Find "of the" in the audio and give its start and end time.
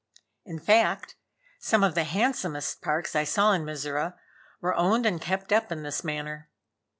1.83-2.05